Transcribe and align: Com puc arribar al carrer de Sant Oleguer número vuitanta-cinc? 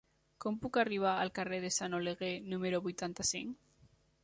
Com 0.45 0.55
puc 0.63 0.79
arribar 0.83 1.11
al 1.25 1.31
carrer 1.35 1.59
de 1.67 1.71
Sant 1.77 1.97
Oleguer 1.99 2.33
número 2.55 2.83
vuitanta-cinc? 2.89 3.89